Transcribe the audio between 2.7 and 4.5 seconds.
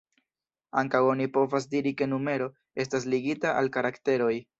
estas ligita al karakteroj.